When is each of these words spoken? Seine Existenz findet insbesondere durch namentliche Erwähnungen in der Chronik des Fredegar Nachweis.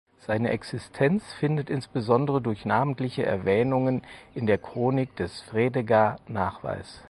Seine 0.17 0.49
Existenz 0.49 1.31
findet 1.33 1.69
insbesondere 1.69 2.41
durch 2.41 2.65
namentliche 2.65 3.23
Erwähnungen 3.23 4.01
in 4.33 4.47
der 4.47 4.57
Chronik 4.57 5.15
des 5.15 5.41
Fredegar 5.41 6.19
Nachweis. 6.27 6.99